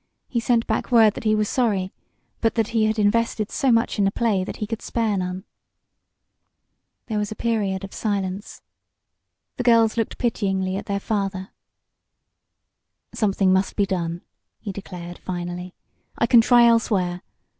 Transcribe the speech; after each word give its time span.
He 0.27 0.39
sent 0.39 0.65
back 0.65 0.91
word 0.91 1.13
that 1.13 1.25
he 1.25 1.35
was 1.35 1.47
sorry, 1.47 1.93
but 2.39 2.55
that 2.55 2.69
he 2.69 2.85
had 2.85 2.97
invested 2.97 3.51
so 3.51 3.71
much 3.71 3.99
in 3.99 4.03
the 4.03 4.09
play 4.09 4.43
that 4.43 4.55
he 4.55 4.65
could 4.65 4.81
spare 4.81 5.15
none." 5.15 5.43
There 7.05 7.19
was 7.19 7.31
a 7.31 7.35
period 7.35 7.83
of 7.83 7.93
silence. 7.93 8.63
The 9.57 9.63
girls 9.63 9.97
looked 9.97 10.17
pityingly 10.17 10.75
at 10.75 10.87
their 10.87 10.99
father. 10.99 11.49
"Something 13.13 13.53
must 13.53 13.75
be 13.75 13.85
done," 13.85 14.21
he 14.59 14.71
declared, 14.71 15.19
finally. 15.19 15.75
"I 16.17 16.25
can 16.25 16.41
try 16.41 16.65
elsewhere. 16.65 17.21